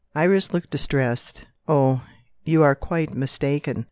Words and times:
Iris 0.15 0.51
looked 0.51 0.71
distressed. 0.71 1.45
"Oh, 1.67 2.01
you 2.43 2.63
are 2.63 2.73
quite 2.73 3.13
mistaken! 3.13 3.79